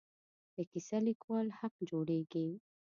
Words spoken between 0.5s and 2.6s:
د کیسه لیکوالو حق جوړېږي.